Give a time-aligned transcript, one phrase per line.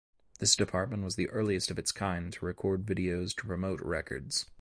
[0.39, 4.47] This department was the earliest of its kind to record videos to promote records.